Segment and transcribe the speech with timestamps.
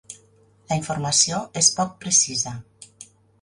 [0.71, 2.55] La informació és poc precisa.